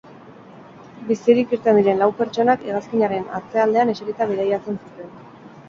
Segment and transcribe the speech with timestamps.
[1.09, 5.17] Bizirik irten diren lau pertsonak hegazkinaren atzealdean eserita bidaiatzen zuten.